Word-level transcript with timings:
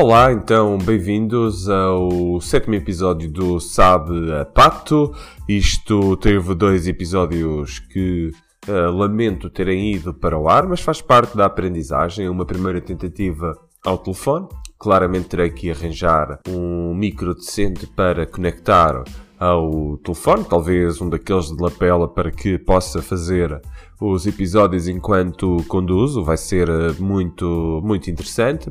Olá, 0.00 0.32
então 0.32 0.78
bem-vindos 0.78 1.68
ao 1.68 2.40
sétimo 2.40 2.76
episódio 2.76 3.28
do 3.28 3.58
Sabe 3.58 4.32
a 4.32 4.44
Pato. 4.44 5.12
Isto 5.48 6.16
teve 6.18 6.54
dois 6.54 6.86
episódios 6.86 7.80
que 7.80 8.30
uh, 8.68 8.92
lamento 8.92 9.50
terem 9.50 9.92
ido 9.92 10.14
para 10.14 10.38
o 10.38 10.48
ar, 10.48 10.68
mas 10.68 10.78
faz 10.78 11.02
parte 11.02 11.36
da 11.36 11.46
aprendizagem. 11.46 12.28
Uma 12.28 12.46
primeira 12.46 12.80
tentativa 12.80 13.58
ao 13.84 13.98
telefone. 13.98 14.46
Claramente 14.78 15.30
terei 15.30 15.50
que 15.50 15.68
arranjar 15.68 16.38
um 16.48 16.94
micro 16.94 17.34
decente 17.34 17.84
para 17.84 18.24
conectar 18.24 19.02
ao 19.36 19.96
telefone, 19.98 20.44
talvez 20.44 21.00
um 21.00 21.08
daqueles 21.08 21.46
de 21.46 21.60
lapela 21.60 22.06
para 22.06 22.30
que 22.30 22.56
possa 22.56 23.02
fazer 23.02 23.60
os 24.00 24.28
episódios 24.28 24.86
enquanto 24.86 25.56
conduzo. 25.66 26.22
Vai 26.22 26.36
ser 26.36 26.68
eh, 26.68 26.94
muito, 27.00 27.80
muito 27.82 28.08
interessante. 28.08 28.70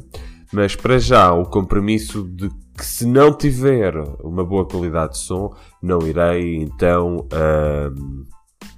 Mas 0.52 0.76
para 0.76 0.98
já, 0.98 1.34
o 1.34 1.46
compromisso 1.46 2.24
de 2.24 2.50
que 2.78 2.86
se 2.86 3.06
não 3.06 3.34
tiver 3.34 3.96
uma 4.24 4.46
boa 4.46 4.66
qualidade 4.66 5.14
de 5.14 5.20
som, 5.20 5.54
não 5.82 6.06
irei 6.08 6.58
então 6.58 7.28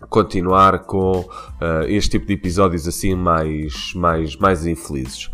continuar 0.10 0.80
com 0.80 1.20
uh, 1.20 1.84
este 1.88 2.12
tipo 2.12 2.26
de 2.26 2.34
episódios 2.34 2.88
assim 2.88 3.16
mais, 3.16 3.94
mais, 3.96 4.36
mais 4.36 4.66
infelizes. 4.66 5.30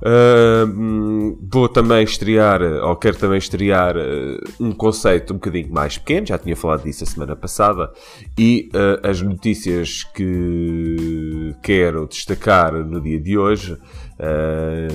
Uh, 0.00 1.36
vou 1.50 1.68
também 1.68 2.04
estrear, 2.04 2.62
ou 2.62 2.94
quero 2.94 3.16
também 3.16 3.38
estrear, 3.38 3.96
uh, 3.96 4.38
um 4.60 4.70
conceito 4.70 5.32
um 5.32 5.36
bocadinho 5.36 5.72
mais 5.72 5.98
pequeno, 5.98 6.26
já 6.26 6.38
tinha 6.38 6.54
falado 6.54 6.84
disso 6.84 7.02
a 7.02 7.06
semana 7.06 7.34
passada, 7.34 7.90
e 8.38 8.70
uh, 8.74 9.08
as 9.08 9.20
notícias 9.20 10.04
que 10.04 11.52
quero 11.64 12.06
destacar 12.06 12.72
no 12.74 13.00
dia 13.00 13.18
de 13.18 13.36
hoje 13.36 13.76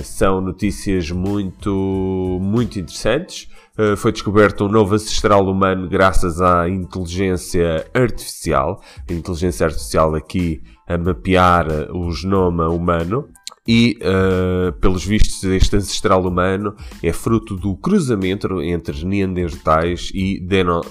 são 0.02 0.40
notícias 0.40 1.10
muito, 1.10 2.38
muito 2.40 2.78
interessantes. 2.78 3.48
foi 3.96 4.12
descoberto 4.12 4.64
um 4.64 4.68
novo 4.68 4.94
ancestral 4.94 5.46
humano 5.46 5.88
graças 5.88 6.40
à 6.40 6.68
inteligência 6.68 7.86
artificial. 7.94 8.82
A 9.08 9.12
inteligência 9.12 9.66
artificial 9.66 10.14
aqui 10.14 10.62
a 10.86 10.98
mapear 10.98 11.66
o 11.92 12.10
genoma 12.12 12.68
humano 12.68 13.28
e, 13.66 13.98
uh, 14.02 14.72
pelos 14.74 15.06
vistos, 15.06 15.42
este 15.44 15.76
ancestral 15.76 16.22
humano 16.26 16.74
é 17.02 17.12
fruto 17.12 17.56
do 17.56 17.74
cruzamento 17.74 18.60
entre 18.60 19.04
neandertais 19.06 20.10
e 20.12 20.38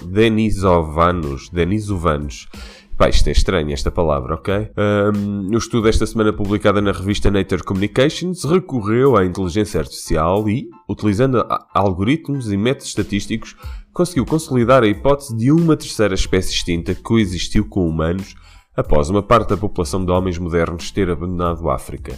denisovanos. 0.06 1.48
denisovanos. 1.50 2.48
Pá, 2.96 3.08
isto 3.08 3.26
é 3.28 3.32
estranho, 3.32 3.72
esta 3.72 3.90
palavra, 3.90 4.36
ok? 4.36 4.70
Um, 5.14 5.52
o 5.52 5.58
estudo 5.58 5.82
desta 5.82 6.06
semana 6.06 6.32
publicado 6.32 6.80
na 6.80 6.92
revista 6.92 7.28
Nature 7.28 7.64
Communications 7.64 8.44
recorreu 8.44 9.16
à 9.16 9.24
inteligência 9.24 9.80
artificial 9.80 10.48
e, 10.48 10.68
utilizando 10.88 11.44
algoritmos 11.74 12.52
e 12.52 12.56
métodos 12.56 12.86
estatísticos, 12.86 13.56
conseguiu 13.92 14.24
consolidar 14.24 14.84
a 14.84 14.86
hipótese 14.86 15.36
de 15.36 15.50
uma 15.50 15.76
terceira 15.76 16.14
espécie 16.14 16.52
extinta 16.52 16.94
que 16.94 17.02
coexistiu 17.02 17.68
com 17.68 17.88
humanos 17.88 18.36
após 18.76 19.10
uma 19.10 19.24
parte 19.24 19.50
da 19.50 19.56
população 19.56 20.04
de 20.04 20.12
homens 20.12 20.38
modernos 20.38 20.92
ter 20.92 21.10
abandonado 21.10 21.68
a 21.68 21.74
África. 21.74 22.16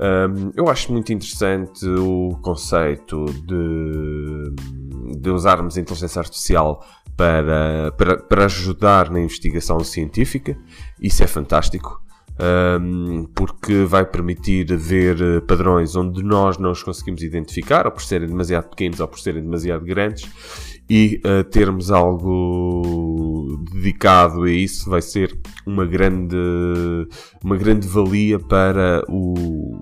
Um, 0.00 0.50
eu 0.54 0.68
acho 0.68 0.92
muito 0.92 1.12
interessante 1.12 1.86
o 1.86 2.38
conceito 2.42 3.24
de, 3.24 5.18
de 5.18 5.30
usarmos 5.30 5.76
a 5.76 5.80
inteligência 5.80 6.20
artificial 6.20 6.84
para, 7.20 7.92
para, 7.98 8.16
para 8.16 8.44
ajudar 8.46 9.10
na 9.10 9.20
investigação 9.20 9.80
científica. 9.80 10.56
Isso 10.98 11.22
é 11.22 11.26
fantástico. 11.26 12.00
Um, 12.42 13.26
porque 13.34 13.84
vai 13.84 14.06
permitir 14.06 14.74
ver 14.74 15.42
padrões 15.42 15.94
onde 15.94 16.22
nós 16.22 16.56
não 16.56 16.70
os 16.70 16.82
conseguimos 16.82 17.22
identificar, 17.22 17.84
ou 17.84 17.92
por 17.92 18.00
serem 18.02 18.26
demasiado 18.26 18.70
pequenos 18.70 18.98
ou 19.00 19.06
por 19.06 19.20
serem 19.20 19.42
demasiado 19.42 19.84
grandes, 19.84 20.26
e 20.88 21.20
uh, 21.26 21.44
termos 21.44 21.90
algo 21.90 23.62
dedicado 23.70 24.44
a 24.44 24.50
isso 24.50 24.88
vai 24.88 25.02
ser 25.02 25.38
uma 25.66 25.84
grande, 25.84 26.34
uma 27.44 27.58
grande 27.58 27.86
valia 27.86 28.38
para 28.38 29.04
o, 29.06 29.76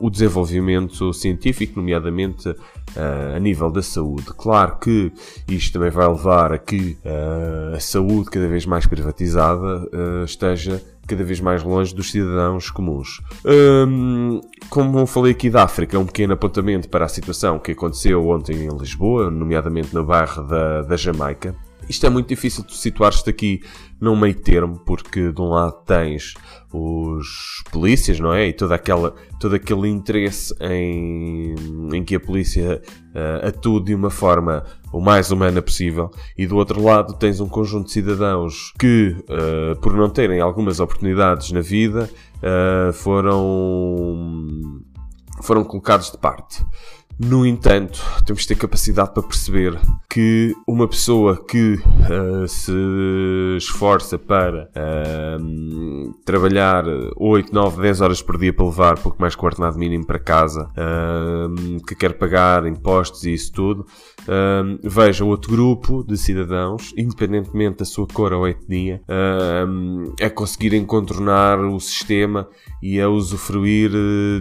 o 0.00 0.10
desenvolvimento 0.10 1.12
científico, 1.12 1.78
nomeadamente 1.78 2.48
uh, 2.48 3.36
a 3.36 3.38
nível 3.38 3.70
da 3.70 3.82
saúde. 3.82 4.24
Claro 4.36 4.78
que 4.78 5.12
isto 5.46 5.74
também 5.74 5.90
vai 5.90 6.08
levar 6.08 6.52
a 6.52 6.58
que 6.58 6.96
uh, 7.04 7.76
a 7.76 7.80
saúde 7.80 8.30
cada 8.30 8.48
vez 8.48 8.64
mais 8.64 8.86
privatizada 8.86 9.86
uh, 9.92 10.24
esteja 10.24 10.82
cada 11.06 11.24
vez 11.24 11.40
mais 11.40 11.62
longe 11.64 11.94
dos 11.94 12.10
cidadãos 12.10 12.70
comuns. 12.70 13.20
Um, 13.44 14.40
como 14.68 15.04
falei 15.06 15.32
aqui 15.32 15.50
da 15.50 15.64
África, 15.64 15.98
um 15.98 16.06
pequeno 16.06 16.34
apontamento 16.34 16.88
para 16.88 17.04
a 17.04 17.08
situação 17.08 17.58
que 17.58 17.72
aconteceu 17.72 18.28
ontem 18.28 18.64
em 18.64 18.78
Lisboa, 18.78 19.28
nomeadamente 19.28 19.92
no 19.92 20.04
bairro 20.04 20.44
da, 20.44 20.82
da 20.82 20.96
Jamaica. 20.96 21.54
Isto 21.90 22.06
é 22.06 22.08
muito 22.08 22.28
difícil 22.28 22.64
de 22.64 22.76
situar-te 22.76 23.28
aqui 23.28 23.60
num 24.00 24.14
meio 24.14 24.36
termo, 24.36 24.78
porque 24.86 25.32
de 25.32 25.40
um 25.40 25.48
lado 25.48 25.82
tens 25.84 26.34
os 26.72 27.64
polícias, 27.72 28.20
não 28.20 28.32
é? 28.32 28.46
E 28.46 28.52
toda 28.52 28.76
aquela, 28.76 29.12
todo 29.40 29.56
aquele 29.56 29.88
interesse 29.88 30.54
em, 30.60 31.56
em 31.92 32.04
que 32.04 32.14
a 32.14 32.20
polícia 32.20 32.80
uh, 33.08 33.48
atue 33.48 33.82
de 33.82 33.92
uma 33.92 34.08
forma 34.08 34.62
o 34.92 35.00
mais 35.00 35.32
humana 35.32 35.60
possível, 35.60 36.12
e 36.38 36.46
do 36.46 36.56
outro 36.56 36.80
lado 36.80 37.14
tens 37.14 37.40
um 37.40 37.48
conjunto 37.48 37.86
de 37.86 37.92
cidadãos 37.92 38.72
que, 38.78 39.16
uh, 39.28 39.74
por 39.80 39.92
não 39.92 40.08
terem 40.08 40.38
algumas 40.38 40.78
oportunidades 40.78 41.50
na 41.50 41.60
vida, 41.60 42.08
uh, 42.36 42.92
foram, 42.92 44.80
foram 45.42 45.64
colocados 45.64 46.12
de 46.12 46.18
parte. 46.18 46.64
No 47.22 47.44
entanto, 47.44 48.02
temos 48.24 48.42
de 48.42 48.48
ter 48.48 48.54
capacidade 48.54 49.12
para 49.12 49.22
perceber 49.22 49.78
que 50.08 50.54
uma 50.66 50.88
pessoa 50.88 51.36
que 51.44 51.74
uh, 51.74 52.48
se 52.48 52.72
esforça 53.58 54.18
para 54.18 54.70
uh, 54.70 56.14
trabalhar 56.24 56.82
8, 57.18 57.52
9, 57.52 57.82
10 57.82 58.00
horas 58.00 58.22
por 58.22 58.38
dia 58.38 58.54
para 58.54 58.64
levar 58.64 58.98
pouco 58.98 59.20
mais 59.20 59.36
que 59.36 59.42
o 59.42 59.44
ordenado 59.44 59.78
mínimo 59.78 60.06
para 60.06 60.18
casa, 60.18 60.70
uh, 60.70 61.84
que 61.86 61.94
quer 61.94 62.14
pagar 62.14 62.64
impostos 62.66 63.24
e 63.24 63.34
isso 63.34 63.52
tudo, 63.52 63.84
veja 64.82 65.22
outro 65.22 65.50
grupo 65.50 66.02
de 66.02 66.16
cidadãos, 66.16 66.94
independentemente 66.96 67.80
da 67.80 67.84
sua 67.84 68.06
cor 68.06 68.32
ou 68.32 68.48
etnia, 68.48 69.02
a 70.22 70.30
conseguirem 70.30 70.86
contornar 70.86 71.58
o 71.60 71.78
sistema 71.80 72.48
e 72.82 72.98
a 72.98 73.10
usufruir 73.10 73.90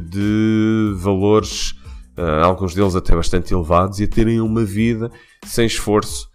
de 0.09 0.93
valores 0.95 1.73
uh, 2.19 2.43
alguns 2.43 2.73
deles 2.73 2.95
até 2.95 3.15
bastante 3.15 3.53
elevados, 3.53 3.99
e 3.99 4.03
a 4.03 4.07
terem 4.07 4.41
uma 4.41 4.63
vida 4.63 5.11
sem 5.45 5.65
esforço. 5.65 6.27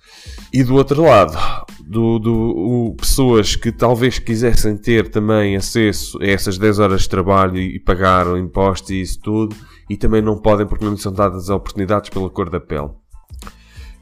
E 0.53 0.63
do 0.63 0.75
outro 0.75 1.03
lado, 1.03 1.37
do, 1.85 2.19
do, 2.19 2.33
o, 2.33 2.95
pessoas 2.97 3.57
que 3.57 3.71
talvez 3.71 4.19
quisessem 4.19 4.77
ter 4.77 5.11
também 5.11 5.57
acesso 5.57 6.19
a 6.23 6.27
essas 6.27 6.57
10 6.57 6.79
horas 6.79 7.03
de 7.03 7.09
trabalho 7.09 7.59
e, 7.59 7.77
e 7.77 7.81
pagar 7.81 8.27
impostos 8.39 8.91
e 8.91 9.01
isso 9.01 9.21
tudo, 9.21 9.55
e 9.89 9.97
também 9.97 10.23
não 10.23 10.39
podem 10.39 10.67
porque 10.67 10.85
não 10.85 10.97
são 10.97 11.13
dadas 11.13 11.51
oportunidades 11.51 12.09
pela 12.09 12.31
cor 12.31 12.49
da 12.49 12.61
pele. 12.61 12.91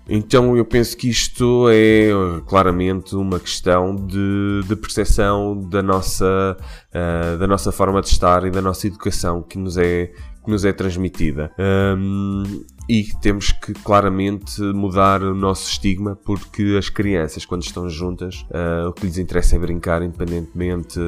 Então 0.08 0.56
eu 0.56 0.64
penso 0.64 0.96
que 0.96 1.08
isto 1.08 1.68
é 1.70 2.10
claramente 2.46 3.14
uma 3.14 3.38
questão 3.38 3.94
de, 3.94 4.62
de 4.66 4.76
percepção 4.76 5.60
da 5.68 5.82
nossa, 5.82 6.56
uh, 6.56 7.38
da 7.38 7.46
nossa 7.46 7.70
forma 7.70 8.00
de 8.00 8.08
estar 8.08 8.44
e 8.44 8.50
da 8.50 8.60
nossa 8.60 8.86
educação 8.86 9.42
que 9.42 9.56
nos 9.58 9.76
é, 9.78 10.12
que 10.44 10.50
nos 10.50 10.64
é 10.64 10.72
transmitida. 10.72 11.52
Um, 11.96 12.64
e 12.88 13.04
temos 13.20 13.52
que 13.52 13.72
claramente 13.72 14.60
mudar 14.60 15.22
o 15.22 15.34
nosso 15.34 15.70
estigma, 15.70 16.16
porque 16.16 16.74
as 16.76 16.88
crianças, 16.88 17.44
quando 17.44 17.62
estão 17.62 17.88
juntas, 17.88 18.44
uh, 18.50 18.88
o 18.88 18.92
que 18.92 19.06
lhes 19.06 19.19
interessa 19.19 19.54
é 19.54 19.58
brincar, 19.58 20.02
independentemente 20.02 20.98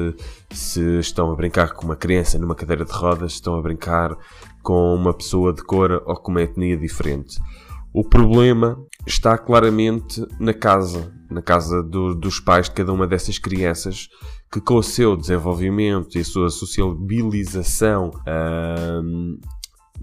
se 0.51 0.99
estão 0.99 1.31
a 1.31 1.35
brincar 1.35 1.73
com 1.73 1.85
uma 1.85 1.97
criança 1.97 2.39
numa 2.39 2.55
cadeira 2.55 2.85
de 2.85 2.93
rodas, 2.93 3.33
estão 3.33 3.55
a 3.55 3.61
brincar 3.61 4.15
com 4.63 4.95
uma 4.95 5.13
pessoa 5.13 5.53
de 5.53 5.63
cor 5.63 6.01
ou 6.05 6.15
com 6.15 6.31
uma 6.31 6.41
etnia 6.41 6.77
diferente. 6.77 7.37
O 7.97 8.03
problema 8.03 8.77
está 9.07 9.37
claramente 9.37 10.21
na 10.37 10.53
casa, 10.53 11.13
na 11.31 11.41
casa 11.41 11.81
do, 11.81 12.13
dos 12.13 12.41
pais 12.41 12.65
de 12.65 12.75
cada 12.75 12.91
uma 12.91 13.07
dessas 13.07 13.39
crianças, 13.39 14.09
que 14.51 14.59
com 14.59 14.75
o 14.75 14.83
seu 14.83 15.15
desenvolvimento 15.15 16.17
e 16.17 16.19
a 16.19 16.25
sua 16.25 16.49
sociabilização 16.49 18.09
uh, 18.09 19.39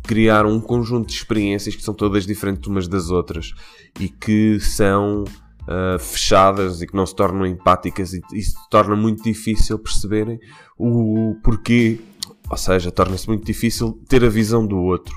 criaram 0.03 0.53
um 0.53 0.59
conjunto 0.59 1.09
de 1.09 1.13
experiências 1.13 1.77
que 1.77 1.83
são 1.83 1.93
todas 1.93 2.25
diferentes 2.25 2.67
umas 2.67 2.89
das 2.89 3.11
outras 3.11 3.53
e 4.01 4.09
que 4.09 4.59
são 4.59 5.25
uh, 5.25 5.99
fechadas 5.99 6.81
e 6.81 6.87
que 6.87 6.97
não 6.97 7.05
se 7.05 7.15
tornam 7.15 7.45
empáticas 7.45 8.15
e 8.15 8.23
isso 8.33 8.57
torna 8.71 8.97
muito 8.97 9.23
difícil 9.23 9.79
perceberem 9.79 10.41
o 10.79 11.37
porquê, 11.45 12.01
ou 12.51 12.57
seja, 12.57 12.91
torna-se 12.91 13.29
muito 13.29 13.45
difícil 13.45 14.01
ter 14.09 14.25
a 14.25 14.31
visão 14.31 14.67
do 14.67 14.79
outro 14.79 15.15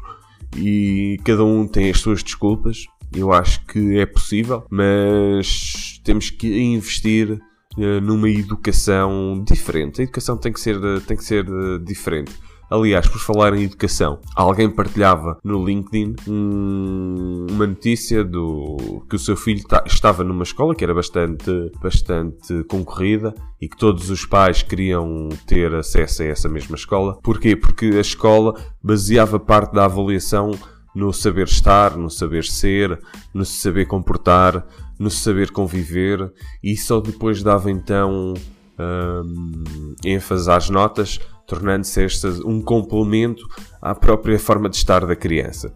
e 0.55 1.19
cada 1.23 1.43
um 1.43 1.67
tem 1.67 1.89
as 1.89 1.99
suas 1.99 2.23
desculpas. 2.23 2.85
Eu 3.13 3.31
acho 3.31 3.65
que 3.65 3.97
é 3.97 4.05
possível, 4.05 4.63
mas 4.69 6.01
temos 6.03 6.29
que 6.29 6.57
investir 6.59 7.31
uh, 7.77 8.01
numa 8.01 8.29
educação 8.29 9.43
diferente. 9.47 10.01
A 10.01 10.03
educação 10.03 10.37
tem 10.37 10.51
que 10.51 10.59
ser, 10.59 10.79
tem 11.01 11.15
que 11.15 11.23
ser 11.23 11.47
uh, 11.49 11.79
diferente. 11.79 12.33
Aliás, 12.69 13.07
por 13.07 13.19
falar 13.19 13.55
em 13.55 13.63
educação, 13.63 14.19
alguém 14.35 14.69
partilhava 14.69 15.37
no 15.43 15.63
LinkedIn 15.63 16.15
um, 16.27 17.34
uma 17.55 17.65
notícia 17.65 18.21
do 18.21 19.05
que 19.09 19.15
o 19.15 19.19
seu 19.19 19.37
filho 19.37 19.63
estava 19.85 20.23
numa 20.25 20.43
escola 20.43 20.75
que 20.75 20.83
era 20.83 20.93
bastante, 20.93 21.71
bastante 21.81 22.63
concorrida 22.65 23.33
e 23.61 23.69
que 23.69 23.77
todos 23.77 24.09
os 24.09 24.25
pais 24.25 24.61
queriam 24.61 25.29
ter 25.47 25.73
acesso 25.73 26.21
a 26.21 26.25
essa 26.25 26.49
mesma 26.49 26.75
escola. 26.75 27.17
Porquê? 27.23 27.55
Porque 27.55 27.85
a 27.85 28.01
escola 28.01 28.53
baseava 28.83 29.39
parte 29.39 29.73
da 29.73 29.85
avaliação 29.85 30.51
no 30.93 31.13
saber 31.13 31.47
estar, 31.47 31.95
no 31.95 32.09
saber 32.09 32.43
ser, 32.43 32.99
no 33.33 33.45
saber 33.45 33.85
comportar, 33.85 34.65
no 34.99 35.09
saber 35.09 35.51
conviver 35.51 36.31
e 36.61 36.75
só 36.75 36.99
depois 36.99 37.41
dava 37.41 37.71
então 37.71 38.33
hum, 38.77 39.95
ênfase 40.03 40.51
às 40.51 40.69
notas, 40.69 41.19
tornando-se 41.47 42.03
esta 42.03 42.27
um 42.45 42.61
complemento 42.61 43.47
à 43.81 43.95
própria 43.95 44.37
forma 44.37 44.69
de 44.69 44.75
estar 44.75 45.05
da 45.05 45.15
criança. 45.15 45.73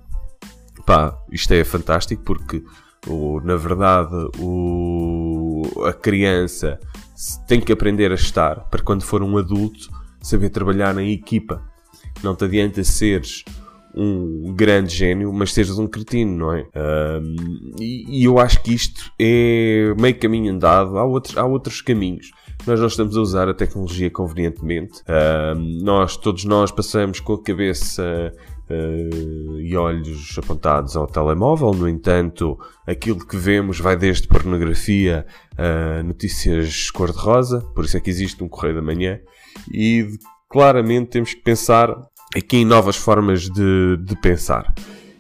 Pá, 0.90 1.16
isto 1.32 1.54
é 1.54 1.64
fantástico 1.64 2.24
porque 2.24 2.64
o, 3.06 3.40
na 3.42 3.56
verdade 3.56 4.16
o, 4.40 5.62
a 5.86 5.94
criança 5.94 6.80
tem 7.48 7.62
que 7.62 7.72
aprender 7.72 8.12
a 8.12 8.16
estar 8.16 8.62
para 8.72 8.82
quando 8.82 9.04
for 9.04 9.22
um 9.22 9.38
adulto 9.38 9.88
saber 10.20 10.50
trabalhar 10.50 10.96
na 10.96 11.04
equipa. 11.04 11.62
Não 12.24 12.36
te 12.36 12.46
adianta 12.46 12.84
seres 12.84 13.46
um 13.94 14.52
grande 14.56 14.96
gênio, 14.96 15.32
mas 15.32 15.54
sejas 15.54 15.78
um 15.78 15.86
cretino, 15.86 16.36
não 16.36 16.54
é? 16.54 16.68
Um, 16.76 17.76
e, 17.80 18.22
e, 18.22 18.24
eu 18.24 18.40
acho 18.40 18.60
que 18.64 18.74
isto 18.74 19.12
é 19.20 19.94
meio 19.96 20.18
caminho 20.18 20.52
andado. 20.52 20.98
Há 20.98 21.06
outros, 21.06 21.38
há 21.38 21.46
outros 21.46 21.82
caminhos. 21.82 22.32
Nós 22.66 22.80
não 22.80 22.88
estamos 22.88 23.16
a 23.16 23.22
usar 23.22 23.48
a 23.48 23.54
tecnologia 23.54 24.10
convenientemente. 24.10 25.04
Um, 25.08 25.84
nós, 25.84 26.18
todos 26.18 26.46
nós, 26.46 26.72
passamos 26.72 27.20
com 27.20 27.34
a 27.34 27.44
cabeça 27.44 28.32
uh, 28.70 29.60
e 29.60 29.76
olhos 29.76 30.38
apontados 30.38 30.96
ao 30.96 31.08
telemóvel. 31.08 31.74
No 31.74 31.88
entanto, 31.88 32.58
aquilo 32.86 33.26
que 33.26 33.38
vemos 33.38 33.80
vai 33.80 33.96
desde 33.96 34.28
pornografia 34.28 35.26
a 35.58 36.04
notícias 36.04 36.90
cor-de-rosa. 36.92 37.62
Por 37.76 37.86
isso 37.86 37.98
é 37.98 38.00
que 38.00 38.10
existe 38.10 38.44
um 38.44 38.48
Correio 38.48 38.76
da 38.76 38.82
Manhã. 38.82 39.20
E 39.72 40.08
claramente 40.50 41.10
temos 41.10 41.34
que 41.34 41.42
pensar 41.42 41.96
aqui 42.36 42.58
em 42.58 42.66
novas 42.66 42.96
formas 42.96 43.50
de, 43.50 43.98
de 43.98 44.16
pensar. 44.18 44.74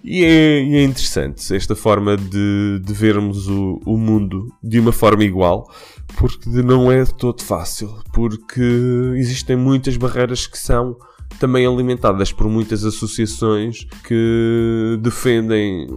E 0.04 0.24
é, 0.24 0.60
é, 0.60 0.84
interessante 0.84 1.54
esta 1.54 1.75
forma 1.75 2.16
de, 2.16 2.80
de 2.81 2.94
vermos 2.94 3.48
o, 3.50 3.81
o, 3.86 3.98
mundo 3.98 4.48
de 4.63 4.80
uma 4.80 4.94
forma 4.94 5.25
igual, 5.25 5.69
porque 6.18 6.50
não 6.50 6.90
é 6.90 7.04
todo 7.06 7.44
fácil, 7.44 7.94
porque 8.13 8.62
existem 9.18 9.57
muitas 9.57 9.98
barreiras 9.98 10.48
que 10.48 10.57
são 10.57 10.98
também 11.38 11.66
alimentadas 11.66 12.31
por 12.31 12.48
muitas 12.48 12.84
associações 12.84 13.86
que 14.06 14.98
defendem 15.02 15.88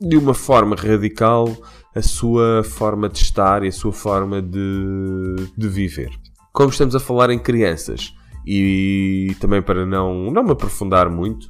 de 0.00 0.16
uma 0.16 0.34
forma 0.34 0.76
radical 0.76 1.48
a 1.94 2.02
sua 2.02 2.62
forma 2.64 3.08
de 3.08 3.18
estar 3.18 3.62
e 3.62 3.68
a 3.68 3.72
sua 3.72 3.92
forma 3.92 4.40
de, 4.40 5.34
de 5.56 5.68
viver. 5.68 6.10
Como 6.52 6.70
estamos 6.70 6.94
a 6.94 7.00
falar 7.00 7.30
em 7.30 7.38
crianças, 7.38 8.14
e 8.46 9.34
também 9.40 9.62
para 9.62 9.86
não, 9.86 10.30
não 10.30 10.42
me 10.42 10.52
aprofundar 10.52 11.08
muito, 11.08 11.44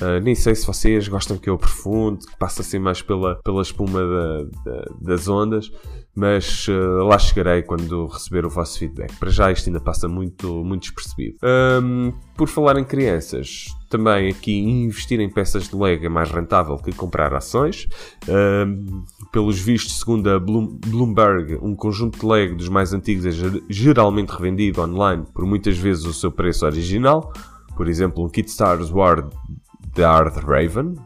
uh, 0.00 0.20
nem 0.22 0.34
sei 0.34 0.54
se 0.54 0.66
vocês 0.66 1.08
gostam 1.08 1.36
que 1.36 1.50
eu 1.50 1.54
aprofunde, 1.54 2.26
que 2.26 2.38
passe 2.38 2.60
assim 2.60 2.78
mais 2.78 3.02
pela, 3.02 3.36
pela 3.42 3.62
espuma 3.62 4.00
da, 4.00 4.44
da, 4.64 4.84
das 5.00 5.28
ondas, 5.28 5.70
mas 6.18 6.66
uh, 6.66 7.04
lá 7.04 7.16
chegarei 7.16 7.62
quando 7.62 8.06
receber 8.06 8.44
o 8.44 8.50
vosso 8.50 8.80
feedback. 8.80 9.14
Para 9.20 9.30
já 9.30 9.52
isto 9.52 9.68
ainda 9.68 9.78
passa 9.78 10.08
muito, 10.08 10.64
muito 10.64 10.82
despercebido. 10.82 11.38
Um, 11.80 12.12
por 12.36 12.48
falar 12.48 12.76
em 12.76 12.84
crianças, 12.84 13.66
também 13.88 14.28
aqui 14.28 14.58
investir 14.58 15.20
em 15.20 15.30
peças 15.30 15.68
de 15.68 15.76
Lego 15.76 16.04
é 16.04 16.08
mais 16.08 16.28
rentável 16.28 16.76
que 16.76 16.90
comprar 16.90 17.32
ações. 17.32 17.86
Um, 18.28 19.04
pelos 19.30 19.60
vistos, 19.60 20.00
segundo 20.00 20.28
a 20.28 20.40
Bloomberg, 20.40 21.56
um 21.62 21.76
conjunto 21.76 22.18
de 22.18 22.26
Lego 22.26 22.56
dos 22.56 22.68
mais 22.68 22.92
antigos 22.92 23.24
é 23.24 23.30
geralmente 23.68 24.30
revendido 24.30 24.82
online 24.82 25.24
por 25.32 25.46
muitas 25.46 25.78
vezes 25.78 26.04
o 26.04 26.12
seu 26.12 26.32
preço 26.32 26.66
original. 26.66 27.32
Por 27.76 27.86
exemplo, 27.86 28.24
um 28.24 28.28
kit 28.28 28.50
Star 28.50 28.76
Wars 28.92 29.24
Darth 29.94 30.36
Raven. 30.38 30.96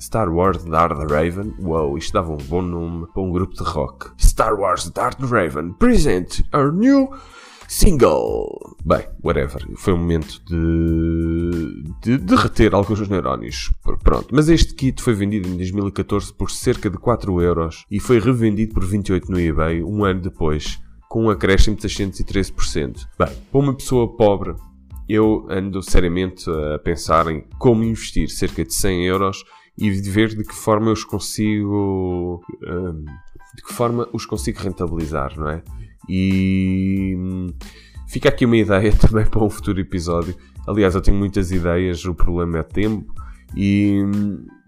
Star 0.00 0.32
Wars 0.32 0.64
Darth 0.64 1.10
Raven. 1.10 1.54
Uou, 1.60 1.98
isto 1.98 2.14
dava 2.14 2.32
um 2.32 2.38
bom 2.38 2.62
nome 2.62 3.06
para 3.12 3.22
um 3.22 3.30
grupo 3.30 3.54
de 3.54 3.62
rock. 3.62 4.10
Star 4.18 4.58
Wars 4.58 4.88
Darth 4.88 5.20
Raven 5.20 5.74
present 5.74 6.40
our 6.54 6.72
new 6.72 7.10
single. 7.68 8.76
Bem, 8.84 9.06
whatever. 9.22 9.62
Foi 9.76 9.92
um 9.92 9.98
momento 9.98 10.42
de, 10.46 11.84
de 12.00 12.18
derreter 12.18 12.74
alguns 12.74 13.06
neurónios. 13.08 13.70
Pronto. 14.02 14.28
Mas 14.32 14.48
este 14.48 14.74
kit 14.74 15.02
foi 15.02 15.12
vendido 15.12 15.48
em 15.48 15.56
2014 15.56 16.32
por 16.32 16.50
cerca 16.50 16.88
de 16.88 16.96
4 16.96 17.40
euros 17.42 17.84
e 17.90 18.00
foi 18.00 18.18
revendido 18.18 18.72
por 18.72 18.84
28 18.84 19.30
no 19.30 19.38
eBay 19.38 19.84
um 19.84 20.02
ano 20.02 20.22
depois, 20.22 20.80
com 21.10 21.24
um 21.24 21.30
acréscimo 21.30 21.76
de 21.76 21.82
613%. 21.82 23.06
Bem, 23.18 23.28
para 23.52 23.60
uma 23.60 23.74
pessoa 23.74 24.16
pobre, 24.16 24.54
eu 25.06 25.46
ando 25.50 25.82
seriamente 25.82 26.48
a 26.48 26.78
pensar 26.78 27.30
em 27.30 27.44
como 27.58 27.84
investir 27.84 28.30
cerca 28.30 28.64
de 28.64 28.72
100 28.72 29.06
euros 29.06 29.44
e 29.76 29.90
ver 29.90 30.28
de 30.28 30.44
que 30.44 30.54
forma 30.54 30.88
eu 30.88 30.92
os 30.92 31.04
consigo. 31.04 32.42
Hum, 32.62 33.04
de 33.54 33.62
que 33.64 33.72
forma 33.72 34.08
os 34.12 34.24
consigo 34.24 34.60
rentabilizar, 34.60 35.38
não 35.38 35.48
é? 35.48 35.62
E 36.08 37.16
fica 38.08 38.28
aqui 38.28 38.44
uma 38.44 38.56
ideia 38.58 38.92
também 38.92 39.26
para 39.26 39.42
um 39.42 39.50
futuro 39.50 39.80
episódio. 39.80 40.34
Aliás, 40.66 40.94
eu 40.94 41.00
tenho 41.00 41.16
muitas 41.16 41.50
ideias, 41.50 42.04
o 42.04 42.14
problema 42.14 42.58
é 42.58 42.62
tempo. 42.62 43.12
E 43.56 44.02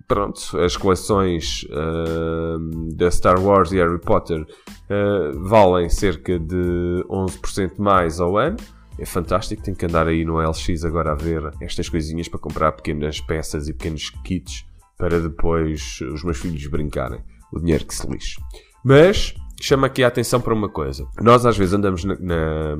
pronto, 0.08 0.58
as 0.58 0.76
coleções 0.76 1.64
uh, 1.70 2.94
da 2.96 3.10
Star 3.10 3.40
Wars 3.40 3.72
e 3.72 3.76
Harry 3.76 4.00
Potter 4.00 4.42
uh, 4.42 5.40
valem 5.44 5.88
cerca 5.88 6.38
de 6.38 7.04
11% 7.08 7.78
mais 7.78 8.20
ao 8.20 8.36
ano. 8.36 8.56
É 8.98 9.06
fantástico, 9.06 9.62
tenho 9.62 9.76
que 9.76 9.86
andar 9.86 10.06
aí 10.06 10.24
no 10.24 10.38
LX 10.38 10.84
agora 10.84 11.12
a 11.12 11.14
ver 11.14 11.50
estas 11.60 11.88
coisinhas 11.88 12.28
para 12.28 12.38
comprar 12.38 12.72
pequenas 12.72 13.20
peças 13.20 13.68
e 13.68 13.72
pequenos 13.72 14.10
kits 14.24 14.66
para 15.02 15.18
depois 15.18 15.98
os 16.12 16.22
meus 16.22 16.38
filhos 16.38 16.64
brincarem. 16.68 17.18
O 17.52 17.58
dinheiro 17.58 17.84
que 17.84 17.92
se 17.92 18.06
lixe. 18.06 18.36
Mas 18.84 19.34
chama 19.60 19.88
aqui 19.88 20.04
a 20.04 20.06
atenção 20.06 20.40
para 20.40 20.54
uma 20.54 20.68
coisa. 20.68 21.04
Nós 21.20 21.44
às 21.44 21.58
vezes 21.58 21.74
andamos 21.74 22.04
na, 22.04 22.16
na, 22.20 22.76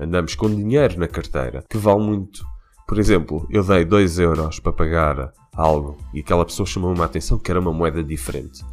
andamos 0.00 0.34
com 0.34 0.52
dinheiro 0.52 0.98
na 0.98 1.06
carteira 1.06 1.64
que 1.70 1.78
vale 1.78 2.00
muito. 2.00 2.44
Por 2.88 2.98
exemplo, 2.98 3.46
eu 3.50 3.62
dei 3.62 3.84
2 3.84 4.18
euros 4.18 4.58
para 4.58 4.72
pagar 4.72 5.32
algo 5.54 5.96
e 6.12 6.18
aquela 6.18 6.44
pessoa 6.44 6.66
chamou-me 6.66 7.00
a 7.00 7.04
atenção 7.04 7.38
que 7.38 7.52
era 7.52 7.60
uma 7.60 7.72
moeda 7.72 8.02
diferente. 8.02 8.64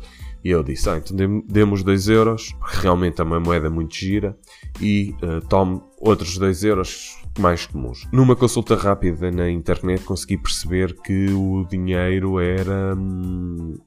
E 0.43 0.51
eu 0.51 0.63
disse, 0.63 0.89
ah, 0.89 0.97
então 0.97 1.43
demos 1.47 1.83
2 1.83 2.07
euros, 2.07 2.55
realmente 2.61 3.19
é 3.19 3.23
uma 3.23 3.39
moeda 3.39 3.69
muito 3.69 3.93
gira, 3.95 4.37
e 4.81 5.13
uh, 5.21 5.45
tome 5.47 5.81
outros 5.99 6.37
2 6.37 6.63
euros 6.63 7.17
mais 7.37 7.65
comuns. 7.65 8.07
Numa 8.11 8.35
consulta 8.35 8.75
rápida 8.75 9.31
na 9.31 9.49
internet 9.49 10.03
consegui 10.03 10.37
perceber 10.37 10.95
que 11.01 11.29
o 11.31 11.65
dinheiro 11.69 12.39
era... 12.39 12.95
Hum, 12.95 13.77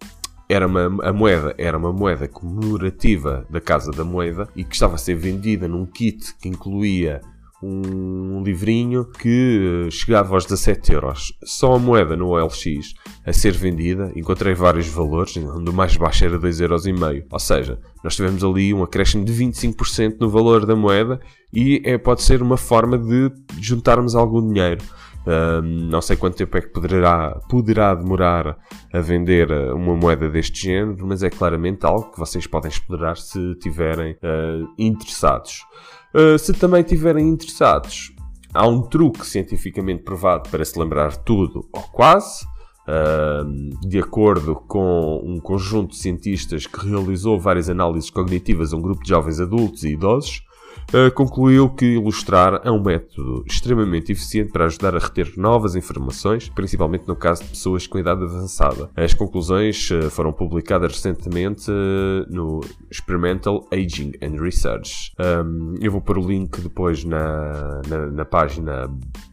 era 0.49 0.67
uma, 0.67 1.09
a 1.09 1.13
moeda 1.15 1.55
era 1.57 1.79
uma 1.79 1.93
moeda 1.95 2.29
comemorativa 2.29 3.47
da 3.49 3.59
Casa 3.59 3.91
da 3.91 4.05
Moeda 4.05 4.47
e 4.55 4.63
que 4.63 4.75
estava 4.75 4.97
a 4.97 4.99
ser 4.99 5.15
vendida 5.15 5.67
num 5.67 5.87
kit 5.87 6.35
que 6.37 6.47
incluía 6.47 7.23
um 7.63 8.43
livrinho 8.43 9.05
que 9.05 9.89
chegava 9.91 10.35
aos 10.35 10.45
17 10.45 10.93
euros. 10.93 11.33
Só 11.45 11.75
a 11.75 11.79
moeda 11.79 12.17
no 12.17 12.29
OLX 12.29 12.95
a 13.25 13.33
ser 13.33 13.53
vendida, 13.53 14.11
encontrei 14.17 14.55
vários 14.55 14.89
valores, 14.89 15.37
onde 15.37 15.71
o 15.71 15.73
mais 15.73 15.97
baixo 15.97 16.25
era 16.25 16.39
2,5 16.39 16.63
euros. 16.63 16.87
Ou 17.31 17.39
seja, 17.39 17.79
nós 18.03 18.17
tivemos 18.17 18.43
ali 18.43 18.75
um 18.75 18.83
acréscimo 18.83 19.25
de 19.25 19.33
25% 19.33 20.17
no 20.21 20.29
valor 20.29 20.67
da 20.67 20.75
moeda 20.75 21.21
e 21.53 21.81
é, 21.85 21.97
pode 21.97 22.23
ser 22.23 22.43
uma 22.43 22.57
forma 22.57 22.99
de 22.99 23.31
juntarmos 23.61 24.15
algum 24.15 24.47
dinheiro. 24.47 24.83
Um, 25.25 25.63
não 25.89 26.03
sei 26.03 26.17
quanto 26.17 26.37
tempo 26.37 26.57
é 26.59 26.61
que 26.61 26.69
poderá, 26.69 27.41
poderá 27.49 27.95
demorar 27.95 28.59
a 28.93 29.01
vender 29.01 29.51
uh, 29.53 29.75
uma 29.77 29.95
moeda 29.95 30.29
deste 30.29 30.63
género, 30.63 31.07
mas 31.07 31.23
é 31.23 31.31
claramente 31.31 31.87
algo 31.87 32.11
que 32.11 32.19
vocês 32.19 32.47
podem 32.47 32.71
explorar 32.71 33.17
se 33.17 33.39
estiverem 33.53 34.15
uh, 34.15 34.69
interessados. 34.77 35.61
Uh, 36.15 36.39
se 36.39 36.53
também 36.53 36.83
estiverem 36.83 37.29
interessados, 37.29 38.13
há 38.53 38.67
um 38.67 38.83
truque 38.83 39.27
cientificamente 39.27 40.03
provado 40.03 40.49
para 40.51 40.65
se 40.65 40.79
lembrar 40.79 41.17
tudo 41.17 41.67
ou 41.73 41.83
quase. 41.83 42.45
Uh, 42.83 43.79
de 43.87 44.01
acordo 44.01 44.57
com 44.57 45.23
um 45.25 45.39
conjunto 45.39 45.91
de 45.91 45.99
cientistas 45.99 46.67
que 46.67 46.85
realizou 46.89 47.39
várias 47.39 47.71
análises 47.71 48.11
cognitivas 48.11 48.73
a 48.73 48.77
um 48.77 48.83
grupo 48.83 49.05
de 49.05 49.11
jovens 49.11 49.39
adultos 49.39 49.85
e 49.85 49.91
idosos, 49.91 50.43
concluiu 51.15 51.71
que 51.71 51.95
ilustrar 51.95 52.61
é 52.65 52.71
um 52.71 52.83
método 52.83 53.45
extremamente 53.47 54.13
eficiente 54.13 54.53
para 54.53 54.67
ajudar 54.67 54.95
a 54.95 54.99
reter 54.99 55.33
novas 55.37 55.75
informações, 55.75 56.49
principalmente 56.49 57.09
no 57.09 57.17
caso 57.17 57.43
de 57.43 57.49
pessoas 57.51 57.87
com 57.87 57.99
idade 57.99 58.23
avançada. 58.23 58.91
As 58.97 59.13
conclusões 59.15 59.91
uh, 59.91 60.11
foram 60.11 60.33
publicadas 60.33 60.93
recentemente 60.93 61.71
uh, 61.71 62.27
no 62.29 62.61
Experimental 62.91 63.67
Aging 63.73 64.13
and 64.23 64.41
Research. 64.41 65.13
Eu 65.81 65.93
vou 65.93 66.01
pôr 66.01 66.19
o 66.19 66.27
link 66.27 66.61
depois 66.61 67.05
na, 67.05 67.83
na, 67.89 68.07
na 68.07 68.25
página 68.25 68.89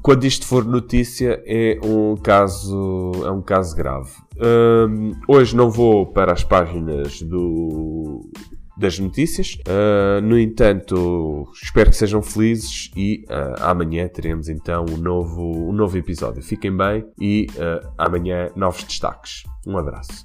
quando 0.00 0.24
isto 0.24 0.46
for 0.46 0.64
notícia 0.64 1.42
é 1.44 1.78
um 1.84 2.16
caso 2.16 3.12
é 3.22 3.30
um 3.30 3.42
caso 3.42 3.76
grave. 3.76 4.10
Um, 4.40 5.12
hoje 5.28 5.54
não 5.54 5.70
vou 5.70 6.06
para 6.06 6.32
as 6.32 6.42
páginas 6.42 7.20
do 7.20 8.30
das 8.78 8.98
notícias. 8.98 9.58
Uh, 9.68 10.22
no 10.22 10.38
entanto 10.38 11.46
espero 11.62 11.90
que 11.90 11.96
sejam 11.96 12.22
felizes 12.22 12.90
e 12.96 13.26
uh, 13.28 13.62
amanhã 13.62 14.08
teremos 14.08 14.48
então 14.48 14.86
um 14.88 14.96
novo 14.96 15.68
um 15.68 15.72
novo 15.74 15.98
episódio. 15.98 16.42
Fiquem 16.42 16.74
bem 16.74 17.04
e 17.20 17.46
uh, 17.56 17.86
amanhã 17.98 18.50
novos 18.56 18.84
destaques. 18.84 19.42
Um 19.66 19.76
abraço 19.76 20.24